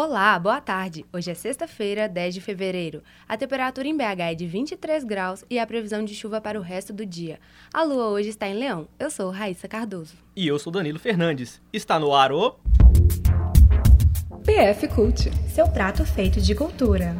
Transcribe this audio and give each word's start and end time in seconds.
Olá, 0.00 0.38
boa 0.38 0.60
tarde. 0.60 1.04
Hoje 1.12 1.32
é 1.32 1.34
sexta-feira, 1.34 2.08
10 2.08 2.34
de 2.34 2.40
fevereiro. 2.40 3.02
A 3.28 3.36
temperatura 3.36 3.88
em 3.88 3.96
BH 3.96 4.20
é 4.20 4.34
de 4.36 4.46
23 4.46 5.02
graus 5.02 5.44
e 5.50 5.58
a 5.58 5.66
previsão 5.66 6.04
de 6.04 6.14
chuva 6.14 6.40
para 6.40 6.56
o 6.56 6.62
resto 6.62 6.92
do 6.92 7.04
dia. 7.04 7.40
A 7.74 7.82
lua 7.82 8.06
hoje 8.06 8.28
está 8.28 8.46
em 8.46 8.54
Leão. 8.54 8.86
Eu 8.96 9.10
sou 9.10 9.28
Raíssa 9.28 9.66
Cardoso. 9.66 10.14
E 10.36 10.46
eu 10.46 10.56
sou 10.56 10.72
Danilo 10.72 11.00
Fernandes. 11.00 11.60
Está 11.72 11.98
no 11.98 12.14
ar 12.14 12.30
o. 12.30 12.52
PF 14.44 14.86
Cult 14.86 15.32
seu 15.48 15.66
prato 15.68 16.06
feito 16.06 16.40
de 16.40 16.54
cultura. 16.54 17.16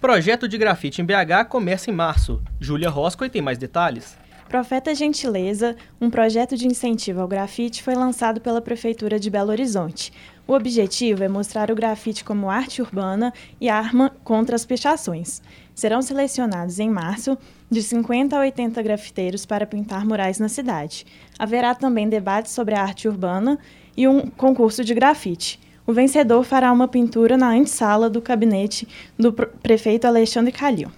Projeto 0.00 0.48
de 0.48 0.56
grafite 0.56 1.02
em 1.02 1.04
BH 1.04 1.50
começa 1.50 1.90
em 1.90 1.92
março. 1.92 2.42
Júlia 2.58 2.88
Roscoe 2.88 3.28
tem 3.28 3.42
mais 3.42 3.58
detalhes. 3.58 4.16
Profeta 4.48 4.94
Gentileza, 4.94 5.74
um 6.00 6.08
projeto 6.08 6.56
de 6.56 6.68
incentivo 6.68 7.20
ao 7.20 7.26
grafite, 7.26 7.82
foi 7.82 7.96
lançado 7.96 8.40
pela 8.40 8.60
Prefeitura 8.60 9.18
de 9.18 9.28
Belo 9.28 9.50
Horizonte. 9.50 10.12
O 10.46 10.52
objetivo 10.52 11.24
é 11.24 11.28
mostrar 11.28 11.68
o 11.68 11.74
grafite 11.74 12.22
como 12.24 12.48
arte 12.48 12.80
urbana 12.80 13.32
e 13.60 13.68
arma 13.68 14.12
contra 14.22 14.54
as 14.54 14.64
pichações. 14.64 15.42
Serão 15.74 16.00
selecionados 16.00 16.78
em 16.78 16.88
março 16.88 17.36
de 17.68 17.82
50 17.82 18.36
a 18.36 18.40
80 18.40 18.80
grafiteiros 18.82 19.44
para 19.44 19.66
pintar 19.66 20.06
murais 20.06 20.38
na 20.38 20.48
cidade. 20.48 21.04
Haverá 21.36 21.74
também 21.74 22.08
debates 22.08 22.52
sobre 22.52 22.76
a 22.76 22.82
arte 22.82 23.08
urbana 23.08 23.58
e 23.96 24.06
um 24.06 24.28
concurso 24.30 24.84
de 24.84 24.94
grafite. 24.94 25.58
O 25.84 25.92
vencedor 25.92 26.44
fará 26.44 26.70
uma 26.70 26.86
pintura 26.86 27.36
na 27.36 27.50
antessala 27.50 28.08
do 28.08 28.20
gabinete 28.20 28.86
do 29.18 29.32
prefeito 29.32 30.06
Alexandre 30.06 30.52
Calil. 30.52 30.90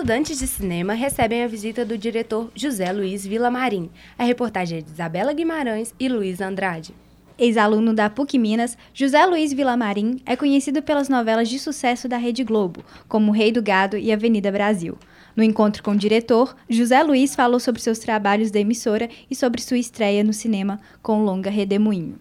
Estudantes 0.00 0.38
de 0.38 0.46
cinema 0.46 0.94
recebem 0.94 1.44
a 1.44 1.46
visita 1.46 1.84
do 1.84 1.98
diretor 1.98 2.50
José 2.54 2.90
Luiz 2.90 3.26
Villamarim. 3.26 3.90
A 4.16 4.24
reportagem 4.24 4.78
é 4.78 4.80
de 4.80 4.90
Isabela 4.90 5.34
Guimarães 5.34 5.94
e 6.00 6.08
Luiz 6.08 6.40
Andrade. 6.40 6.94
Ex-aluno 7.38 7.92
da 7.92 8.08
PUC 8.08 8.38
Minas, 8.38 8.78
José 8.94 9.26
Luiz 9.26 9.52
Villamarim 9.52 10.22
é 10.24 10.36
conhecido 10.36 10.80
pelas 10.80 11.10
novelas 11.10 11.50
de 11.50 11.58
sucesso 11.58 12.08
da 12.08 12.16
Rede 12.16 12.42
Globo, 12.42 12.82
como 13.06 13.30
Rei 13.30 13.52
do 13.52 13.62
Gado 13.62 13.98
e 13.98 14.10
Avenida 14.10 14.50
Brasil. 14.50 14.96
No 15.36 15.42
encontro 15.42 15.82
com 15.82 15.90
o 15.90 15.98
diretor, 15.98 16.56
José 16.66 17.02
Luiz 17.02 17.34
falou 17.34 17.60
sobre 17.60 17.82
seus 17.82 17.98
trabalhos 17.98 18.50
da 18.50 18.58
emissora 18.58 19.06
e 19.30 19.34
sobre 19.34 19.60
sua 19.60 19.76
estreia 19.76 20.24
no 20.24 20.32
cinema 20.32 20.80
com 21.02 21.20
o 21.20 21.24
longa 21.24 21.50
Redemoinho. 21.50 22.18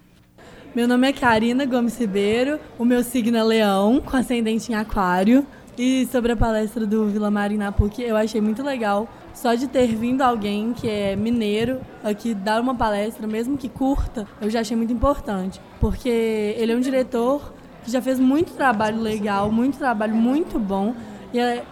Meu 0.76 0.86
nome 0.86 1.08
é 1.08 1.14
Karina 1.14 1.66
Gomes 1.66 1.98
Ribeiro, 1.98 2.60
o 2.78 2.84
meu 2.84 3.04
signo 3.06 3.38
é 3.38 3.44
Leão, 3.44 4.02
com 4.02 4.18
ascendente 4.18 4.70
em 4.70 4.76
Aquário. 4.76 5.48
E 5.82 6.06
sobre 6.12 6.34
a 6.34 6.36
palestra 6.36 6.86
do 6.86 7.08
Vila 7.08 7.32
Marina 7.32 7.72
PUC, 7.72 8.02
eu 8.02 8.18
achei 8.18 8.42
muito 8.42 8.62
legal. 8.62 9.08
Só 9.34 9.56
de 9.56 9.66
ter 9.66 9.88
vindo 9.96 10.22
alguém 10.22 10.74
que 10.74 10.90
é 10.90 11.16
mineiro 11.16 11.80
aqui 12.04 12.34
dar 12.34 12.60
uma 12.60 12.76
palestra, 12.76 13.26
mesmo 13.26 13.58
que 13.58 13.70
curta, 13.70 14.28
eu 14.42 14.50
já 14.50 14.60
achei 14.60 14.76
muito 14.76 14.92
importante. 14.92 15.62
Porque 15.80 16.10
ele 16.10 16.74
é 16.74 16.76
um 16.76 16.82
diretor 16.82 17.54
que 17.82 17.90
já 17.90 18.02
fez 18.02 18.20
muito 18.20 18.52
trabalho 18.52 19.00
legal, 19.00 19.50
muito 19.50 19.78
trabalho 19.78 20.14
muito 20.14 20.60
bom. 20.60 20.94
E 21.34 21.40
é, 21.40 21.64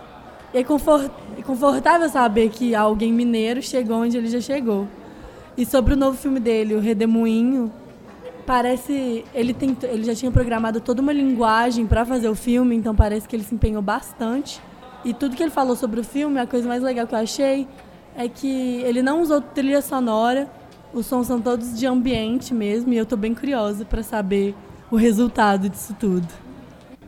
é 0.53 0.63
confortável 0.63 2.07
saber 2.07 2.47
que 2.47 2.73
alguém 2.73 3.11
mineiro 3.11 3.61
chegou 3.61 3.97
onde 3.97 4.15
ele 4.15 4.29
já 4.29 4.39
chegou. 4.39 4.87
E 5.57 5.65
sobre 5.65 5.95
o 5.95 5.97
novo 5.97 6.17
filme 6.17 6.39
dele, 6.39 6.75
O 6.75 6.79
Redemoinho, 6.79 7.69
parece 8.47 9.25
ele 9.35 9.53
tem, 9.53 9.77
ele 9.83 10.05
já 10.05 10.15
tinha 10.15 10.31
programado 10.31 10.79
toda 10.79 11.01
uma 11.01 11.11
linguagem 11.11 11.85
para 11.85 12.05
fazer 12.05 12.29
o 12.29 12.33
filme, 12.33 12.75
então 12.75 12.95
parece 12.95 13.27
que 13.27 13.35
ele 13.35 13.43
se 13.43 13.53
empenhou 13.53 13.81
bastante. 13.81 14.61
E 15.03 15.13
tudo 15.13 15.35
que 15.35 15.43
ele 15.43 15.51
falou 15.51 15.75
sobre 15.75 15.99
o 15.99 16.03
filme, 16.03 16.39
a 16.39 16.47
coisa 16.47 16.65
mais 16.65 16.81
legal 16.81 17.05
que 17.05 17.13
eu 17.13 17.19
achei 17.19 17.67
é 18.15 18.27
que 18.29 18.81
ele 18.81 19.01
não 19.01 19.21
usou 19.21 19.41
trilha 19.41 19.81
sonora, 19.81 20.49
os 20.93 21.05
sons 21.05 21.27
são 21.27 21.41
todos 21.41 21.77
de 21.77 21.85
ambiente 21.85 22.53
mesmo, 22.53 22.93
e 22.93 22.97
eu 22.97 23.03
estou 23.03 23.17
bem 23.17 23.35
curiosa 23.35 23.83
para 23.83 24.01
saber 24.01 24.55
o 24.89 24.95
resultado 24.95 25.69
disso 25.69 25.93
tudo. 25.99 26.27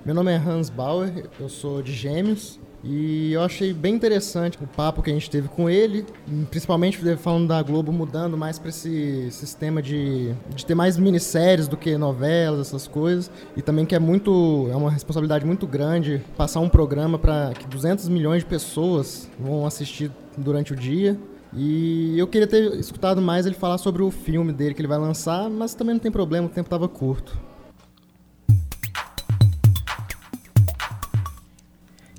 Meu 0.06 0.14
nome 0.14 0.34
é 0.34 0.36
Hans 0.36 0.70
Bauer, 0.70 1.30
eu 1.40 1.48
sou 1.48 1.82
de 1.82 1.94
Gêmeos 1.94 2.59
e 2.84 3.34
eu 3.34 3.42
achei 3.42 3.74
bem 3.74 3.96
interessante 3.96 4.58
o 4.62 4.68
papo 4.68 5.02
que 5.02 5.10
a 5.10 5.14
gente 5.14 5.30
teve 5.30 5.50
com 5.50 5.70
ele, 5.70 6.06
principalmente 6.50 6.98
falando 7.18 7.48
da 7.48 7.62
Globo 7.62 7.92
mudando 7.92 8.38
mais 8.38 8.58
para 8.58 8.70
esse 8.70 9.30
sistema 9.32 9.82
de, 9.82 10.34
de 10.56 10.66
ter 10.66 10.76
mais 10.76 10.98
minisséries 10.98 11.68
do 11.68 11.76
que 11.76 11.98
novelas, 11.98 12.68
essas 12.68 12.88
coisas. 12.88 13.30
E 13.58 13.62
também 13.62 13.86
que 13.86 13.96
é 13.96 14.00
muito 14.00 14.70
é 14.72 14.76
uma 14.76 14.90
responsabilidade 14.90 15.46
muito 15.46 15.68
grande 15.68 16.22
passar 16.38 16.62
um 16.62 16.70
programa 16.70 17.20
para 17.20 17.52
que 17.54 17.68
200 17.68 18.08
milhões 18.08 18.44
de 18.44 18.50
pessoas 18.50 19.30
vão 19.38 19.66
assistir 19.66 20.10
durante 20.38 20.72
o 20.72 20.76
dia. 20.76 21.20
E 21.54 22.18
eu 22.18 22.28
queria 22.28 22.48
ter 22.48 22.76
escutado 22.76 23.22
mais 23.22 23.46
ele 23.46 23.56
falar 23.56 23.78
sobre 23.78 24.04
o 24.04 24.12
filme 24.12 24.54
dele 24.54 24.74
que 24.74 24.82
ele 24.82 24.88
vai 24.88 25.00
lançar, 25.00 25.50
mas 25.50 25.74
também 25.74 25.96
não 25.96 26.00
tem 26.00 26.12
problema, 26.12 26.48
o 26.48 26.50
tempo 26.50 26.68
estava 26.68 26.88
curto. 26.88 27.49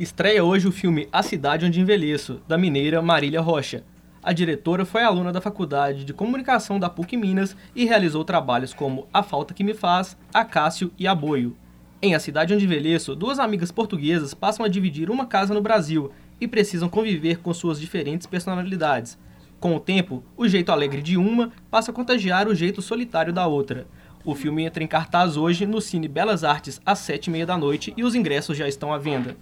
Estreia 0.01 0.43
hoje 0.43 0.67
o 0.67 0.73
filme 0.73 1.07
A 1.13 1.23
Cidade 1.23 1.67
Onde 1.67 1.79
Envelheço, 1.79 2.41
da 2.49 2.57
mineira 2.57 3.03
Marília 3.03 3.43
Rocha. 3.43 3.85
A 4.23 4.33
diretora 4.33 4.87
foi 4.87 5.03
aluna 5.03 5.31
da 5.31 5.43
Faculdade 5.43 6.07
de 6.07 6.15
Comunicação 6.15 6.81
da 6.81 6.89
PUC 6.89 7.19
Minas 7.19 7.55
e 7.77 7.85
realizou 7.85 8.25
trabalhos 8.25 8.73
como 8.73 9.07
A 9.13 9.23
Falta 9.23 9.53
Que 9.53 9.63
Me 9.63 9.75
Faz, 9.75 10.17
Acácio 10.33 10.91
e 10.99 11.07
Aboio. 11.07 11.55
Em 12.01 12.15
A 12.15 12.19
Cidade 12.19 12.55
Onde 12.55 12.65
Envelheço, 12.65 13.15
duas 13.15 13.39
amigas 13.39 13.71
portuguesas 13.71 14.33
passam 14.33 14.65
a 14.65 14.71
dividir 14.71 15.11
uma 15.11 15.27
casa 15.27 15.53
no 15.53 15.61
Brasil 15.61 16.11
e 16.41 16.49
precisam 16.49 16.89
conviver 16.89 17.41
com 17.41 17.53
suas 17.53 17.79
diferentes 17.79 18.27
personalidades. 18.27 19.19
Com 19.61 19.77
o 19.77 19.81
tempo, 19.81 20.25
o 20.35 20.49
jeito 20.49 20.73
alegre 20.73 21.03
de 21.03 21.19
uma 21.19 21.53
passa 21.71 21.91
a 21.91 21.95
contagiar 21.95 22.49
o 22.49 22.55
jeito 22.55 22.81
solitário 22.81 23.35
da 23.35 23.47
outra. 23.47 23.87
O 24.25 24.35
filme 24.35 24.65
entra 24.65 24.83
em 24.83 24.87
cartaz 24.87 25.37
hoje 25.37 25.67
no 25.67 25.79
Cine 25.79 26.09
Belas 26.09 26.43
Artes 26.43 26.81
às 26.87 27.01
sete 27.01 27.27
e 27.27 27.31
meia 27.31 27.45
da 27.45 27.59
noite 27.59 27.93
e 27.99 28.03
os 28.03 28.15
ingressos 28.15 28.57
já 28.57 28.67
estão 28.67 28.95
à 28.95 28.97
venda. 28.97 29.37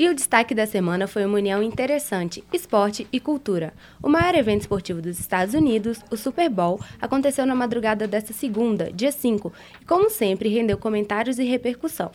E 0.00 0.08
o 0.08 0.14
destaque 0.14 0.54
da 0.54 0.66
semana 0.66 1.06
foi 1.06 1.26
uma 1.26 1.36
união 1.36 1.62
interessante, 1.62 2.42
esporte 2.54 3.06
e 3.12 3.20
cultura. 3.20 3.74
O 4.02 4.08
maior 4.08 4.34
evento 4.34 4.62
esportivo 4.62 5.02
dos 5.02 5.20
Estados 5.20 5.52
Unidos, 5.52 6.00
o 6.10 6.16
Super 6.16 6.48
Bowl, 6.48 6.80
aconteceu 6.98 7.44
na 7.44 7.54
madrugada 7.54 8.08
desta 8.08 8.32
segunda, 8.32 8.90
dia 8.90 9.12
5, 9.12 9.52
e 9.78 9.84
como 9.84 10.08
sempre 10.08 10.48
rendeu 10.48 10.78
comentários 10.78 11.38
e 11.38 11.44
repercussão. 11.44 12.10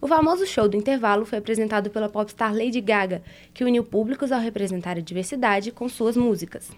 O 0.00 0.08
famoso 0.08 0.44
show 0.44 0.68
do 0.68 0.76
intervalo 0.76 1.24
foi 1.24 1.38
apresentado 1.38 1.88
pela 1.88 2.08
popstar 2.08 2.52
Lady 2.52 2.80
Gaga, 2.80 3.22
que 3.54 3.62
uniu 3.62 3.84
públicos 3.84 4.32
ao 4.32 4.40
representar 4.40 4.96
a 4.96 5.00
diversidade 5.00 5.70
com 5.70 5.88
suas 5.88 6.16
músicas. 6.16 6.68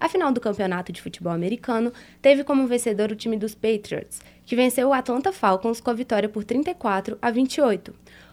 A 0.00 0.08
final 0.08 0.32
do 0.32 0.40
campeonato 0.40 0.92
de 0.94 1.02
futebol 1.02 1.30
americano 1.30 1.92
teve 2.22 2.42
como 2.42 2.66
vencedor 2.66 3.12
o 3.12 3.16
time 3.16 3.36
dos 3.36 3.54
Patriots, 3.54 4.22
que 4.46 4.56
venceu 4.56 4.88
o 4.88 4.94
Atlanta 4.94 5.30
Falcons 5.30 5.78
com 5.78 5.90
a 5.90 5.94
vitória 5.94 6.26
por 6.26 6.42
34 6.42 7.18
a 7.20 7.30
28. 7.30 7.92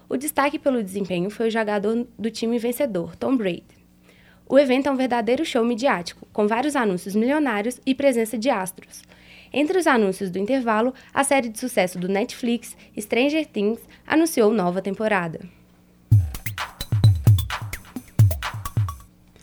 O 0.10 0.16
destaque 0.16 0.58
pelo 0.58 0.82
desempenho 0.82 1.30
foi 1.30 1.50
o 1.50 1.52
jogador 1.52 2.08
do 2.18 2.32
time 2.32 2.58
vencedor, 2.58 3.14
Tom 3.18 3.36
Brady. 3.36 3.66
O 4.48 4.58
evento 4.58 4.88
é 4.88 4.92
um 4.92 4.96
verdadeiro 4.96 5.44
show 5.44 5.66
midiático, 5.66 6.26
com 6.32 6.48
vários 6.48 6.78
anúncios 6.78 7.14
milionários 7.14 7.82
e 7.86 7.94
presença 7.94 8.38
de 8.38 8.50
astros. 8.50 9.04
Entre 9.52 9.78
os 9.78 9.86
anúncios 9.86 10.32
do 10.32 10.40
intervalo, 10.40 10.94
a 11.14 11.26
série 11.26 11.50
de 11.50 11.60
sucesso 11.60 12.00
do 12.00 12.08
Netflix, 12.08 12.78
Stranger 12.98 13.46
Things, 13.46 13.82
anunciou 14.06 14.54
nova 14.54 14.82
temporada. 14.82 15.42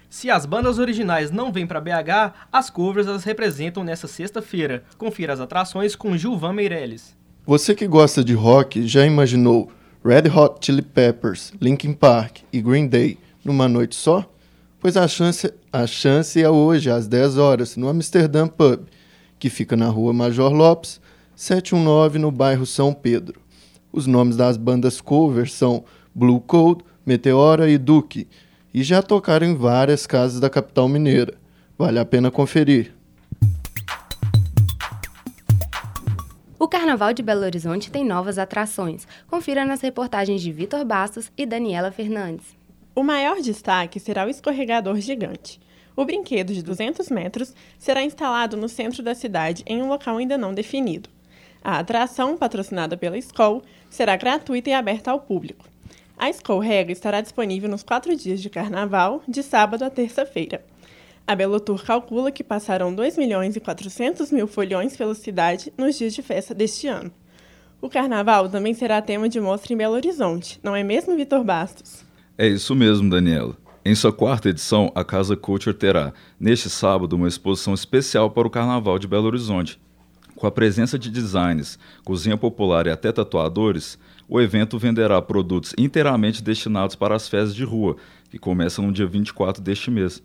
Se 0.09 0.31
as 0.31 0.47
bandas 0.47 0.79
originais 0.79 1.31
não 1.31 1.53
vêm 1.53 1.67
para 1.67 1.83
BH, 1.83 2.33
as 2.51 2.71
covers 2.71 3.07
as 3.07 3.25
representam 3.25 3.85
nesta 3.85 4.09
sexta-feira. 4.09 4.83
Confira 4.97 5.35
as 5.35 5.41
atrações 5.41 5.95
com 5.95 6.17
Gilvan 6.17 6.55
Meirelles. 6.55 7.15
Você 7.45 7.75
que 7.75 7.87
gosta 7.87 8.25
de 8.25 8.33
rock 8.33 8.87
já 8.87 9.05
imaginou 9.05 9.71
Red 10.07 10.29
Hot 10.37 10.59
Chili 10.61 10.83
Peppers, 10.83 11.51
Linkin 11.59 11.95
Park 11.95 12.43
e 12.53 12.61
Green 12.61 12.87
Day 12.87 13.17
numa 13.43 13.67
noite 13.67 13.95
só? 13.95 14.31
Pois 14.79 14.99
a 14.99 15.09
chance, 15.09 15.51
a 15.73 15.87
chance 15.87 16.39
é 16.43 16.51
hoje, 16.51 16.91
às 16.91 17.07
10 17.09 17.39
horas, 17.39 17.75
no 17.75 17.89
Amsterdã 17.89 18.47
Pub, 18.47 18.81
que 19.39 19.49
fica 19.49 19.75
na 19.75 19.89
rua 19.89 20.13
Major 20.13 20.53
Lopes, 20.53 21.01
719, 21.35 22.19
no 22.19 22.31
bairro 22.31 22.67
São 22.67 22.93
Pedro. 22.93 23.41
Os 23.91 24.07
nomes 24.07 24.37
das 24.37 24.59
bandas 24.59 25.01
cover 25.01 25.49
são 25.49 25.85
Blue 26.15 26.39
Code, 26.39 26.85
Meteora 27.07 27.71
e 27.71 27.79
Duke, 27.79 28.29
e 28.75 28.83
já 28.83 29.01
tocaram 29.01 29.47
em 29.47 29.55
várias 29.55 30.07
casas 30.07 30.39
da 30.39 30.51
capital 30.51 30.87
mineira. 30.87 31.33
Vale 31.79 31.99
a 31.99 32.05
pena 32.05 32.31
conferir. 32.31 32.94
O 36.65 36.67
Carnaval 36.67 37.13
de 37.13 37.23
Belo 37.23 37.43
Horizonte 37.43 37.91
tem 37.91 38.07
novas 38.07 38.39
atrações. 38.39 39.07
Confira 39.29 39.67
nas 39.67 39.83
reportagens 39.83 40.41
de 40.41 40.51
Vitor 40.51 40.83
Bastos 40.83 41.31
e 41.37 41.45
Daniela 41.45 41.93
Fernandes. 41.93 42.57
O 42.95 43.03
maior 43.03 43.39
destaque 43.43 44.01
será 44.01 44.25
o 44.25 44.31
escorregador 44.31 44.99
gigante. 44.99 45.61
O 45.95 46.07
brinquedo 46.07 46.55
de 46.55 46.63
200 46.63 47.11
metros 47.11 47.53
será 47.79 48.03
instalado 48.03 48.57
no 48.57 48.67
centro 48.67 49.03
da 49.03 49.15
cidade 49.15 49.63
em 49.67 49.83
um 49.83 49.89
local 49.89 50.17
ainda 50.17 50.39
não 50.39 50.55
definido. 50.55 51.11
A 51.63 51.81
atração, 51.81 52.35
patrocinada 52.35 52.97
pela 52.97 53.19
escola, 53.19 53.61
será 53.91 54.17
gratuita 54.17 54.71
e 54.71 54.73
aberta 54.73 55.11
ao 55.11 55.21
público. 55.21 55.67
A 56.17 56.31
escorrega 56.31 56.91
estará 56.91 57.21
disponível 57.21 57.69
nos 57.69 57.83
quatro 57.83 58.17
dias 58.17 58.41
de 58.41 58.49
carnaval, 58.49 59.23
de 59.29 59.43
sábado 59.43 59.85
a 59.85 59.91
terça-feira. 59.91 60.65
A 61.27 61.35
Belotur 61.35 61.83
calcula 61.83 62.31
que 62.31 62.45
passarão 62.45 62.95
2 62.95 63.17
milhões 63.17 63.57
e 63.57 63.61
400 63.61 64.31
mil 64.31 64.47
folhões 64.47 64.95
pela 64.95 65.15
cidade 65.15 65.73
nos 65.79 65.97
dias 65.97 66.13
de 66.13 66.21
festa 66.21 66.55
deste 66.55 66.87
ano. 66.87 67.11
O 67.81 67.89
carnaval 67.89 68.47
também 68.47 68.75
será 68.75 69.01
tema 69.01 69.27
de 69.27 69.41
mostra 69.41 69.73
em 69.73 69.77
Belo 69.77 69.95
Horizonte, 69.95 70.61
não 70.63 70.77
é 70.77 70.83
mesmo, 70.83 71.17
Vitor 71.17 71.43
Bastos? 71.43 72.05
É 72.37 72.47
isso 72.47 72.75
mesmo, 72.75 73.09
Daniela. 73.09 73.57
Em 73.87 73.95
sua 73.95 74.13
quarta 74.13 74.51
edição, 74.51 74.93
a 74.95 75.03
Casa 75.03 75.35
Culture 75.35 75.75
terá, 75.75 76.13
neste 76.39 76.69
sábado, 76.69 77.17
uma 77.17 77.29
exposição 77.29 77.73
especial 77.73 78.31
para 78.31 78.47
o 78.47 78.51
Carnaval 78.51 78.99
de 78.99 79.07
Belo 79.07 79.27
Horizonte. 79.27 79.81
Com 80.37 80.47
a 80.47 80.51
presença 80.51 80.99
de 80.99 81.11
designers, 81.11 81.79
cozinha 82.05 82.37
popular 82.37 82.87
e 82.87 82.91
até 82.91 83.11
tatuadores, 83.11 83.99
o 84.29 84.41
evento 84.43 84.79
venderá 84.79 85.23
produtos 85.23 85.75
inteiramente 85.79 86.43
destinados 86.43 86.97
para 86.97 87.15
as 87.15 87.29
festas 87.29 87.55
de 87.55 87.65
rua, 87.65 87.97
que 88.31 88.39
começam 88.39 88.87
no 88.87 88.93
dia 88.93 89.07
24 89.07 89.63
deste 89.63 89.91
mês. 89.91 90.23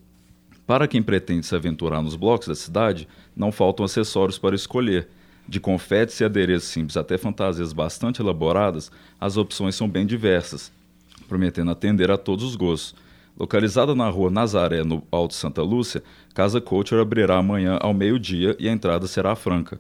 Para 0.70 0.88
quem 0.88 1.02
pretende 1.02 1.48
se 1.48 1.56
aventurar 1.56 2.00
nos 2.00 2.16
blocos 2.16 2.48
da 2.48 2.54
cidade, 2.54 3.08
não 3.36 3.52
faltam 3.52 3.84
acessórios 3.84 4.38
para 4.38 4.54
escolher. 4.56 5.08
De 5.48 5.60
confetes 5.60 6.20
e 6.20 6.24
adereços 6.24 6.70
simples 6.70 6.96
até 6.96 7.18
fantasias 7.18 7.74
bastante 7.74 8.22
elaboradas, 8.22 8.92
as 9.20 9.36
opções 9.36 9.74
são 9.74 9.90
bem 9.90 10.06
diversas, 10.06 10.72
prometendo 11.28 11.72
atender 11.72 12.12
a 12.12 12.20
todos 12.20 12.46
os 12.46 12.56
gostos. 12.56 12.94
Localizada 13.36 13.96
na 13.96 14.08
rua 14.10 14.30
Nazaré, 14.30 14.84
no 14.84 15.02
Alto 15.12 15.34
Santa 15.34 15.64
Lúcia, 15.64 16.04
Casa 16.36 16.62
Culture 16.62 17.02
abrirá 17.02 17.38
amanhã 17.38 17.80
ao 17.82 17.92
meio-dia 17.92 18.56
e 18.60 18.70
a 18.70 18.72
entrada 18.72 19.08
será 19.08 19.36
franca. 19.36 19.80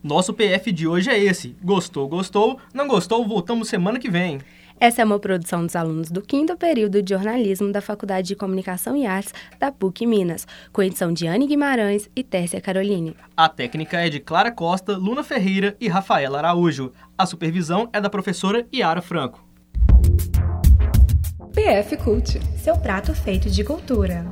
Nosso 0.00 0.32
PF 0.32 0.70
de 0.70 0.86
hoje 0.86 1.10
é 1.10 1.18
esse. 1.18 1.56
Gostou, 1.60 2.06
gostou. 2.06 2.60
Não 2.72 2.86
gostou, 2.86 3.26
voltamos 3.26 3.68
semana 3.68 3.98
que 3.98 4.08
vem. 4.08 4.38
Essa 4.80 5.02
é 5.02 5.04
uma 5.04 5.18
produção 5.18 5.66
dos 5.66 5.74
alunos 5.74 6.08
do 6.08 6.22
quinto 6.22 6.56
período 6.56 7.02
de 7.02 7.12
jornalismo 7.12 7.72
da 7.72 7.80
Faculdade 7.80 8.28
de 8.28 8.36
Comunicação 8.36 8.96
e 8.96 9.04
Artes 9.04 9.34
da 9.58 9.72
PUC 9.72 10.06
Minas, 10.06 10.46
com 10.72 10.82
edição 10.82 11.12
de 11.12 11.26
Anne 11.26 11.48
Guimarães 11.48 12.08
e 12.14 12.22
Tércia 12.22 12.60
Caroline. 12.60 13.16
A 13.36 13.48
técnica 13.48 13.98
é 13.98 14.08
de 14.08 14.20
Clara 14.20 14.52
Costa, 14.52 14.96
Luna 14.96 15.24
Ferreira 15.24 15.76
e 15.80 15.88
Rafaela 15.88 16.38
Araújo. 16.38 16.92
A 17.16 17.26
supervisão 17.26 17.88
é 17.92 18.00
da 18.00 18.08
professora 18.08 18.66
Yara 18.72 19.02
Franco. 19.02 19.44
PF 21.52 21.96
Cult, 21.96 22.40
seu 22.56 22.76
prato 22.76 23.12
feito 23.12 23.50
de 23.50 23.64
cultura. 23.64 24.24